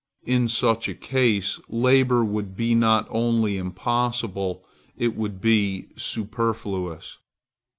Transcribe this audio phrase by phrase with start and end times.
[0.25, 4.65] In such a case, labor would be not only impossible,
[4.97, 7.19] it would be superfluous.